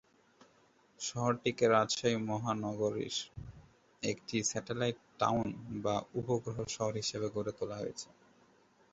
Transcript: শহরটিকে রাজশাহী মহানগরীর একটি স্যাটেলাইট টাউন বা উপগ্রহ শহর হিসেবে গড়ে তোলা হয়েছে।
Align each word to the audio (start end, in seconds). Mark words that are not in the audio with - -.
শহরটিকে 0.99 1.65
রাজশাহী 1.67 2.17
মহানগরীর 2.29 3.15
একটি 4.03 4.37
স্যাটেলাইট 4.43 4.97
টাউন 5.19 5.47
বা 5.83 5.95
উপগ্রহ 6.19 6.57
শহর 6.75 6.93
হিসেবে 7.01 7.27
গড়ে 7.35 7.51
তোলা 7.57 7.75
হয়েছে। 7.75 8.07